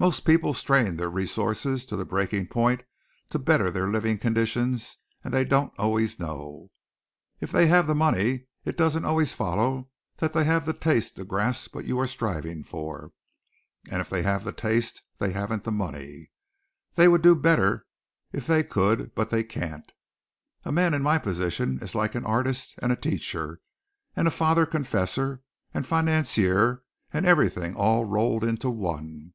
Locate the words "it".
8.64-8.76